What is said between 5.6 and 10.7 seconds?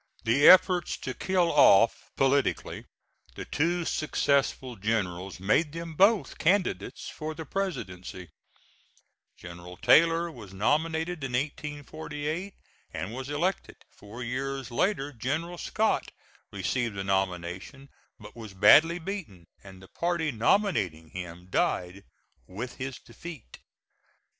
them both candidates for the Presidency. General Taylor was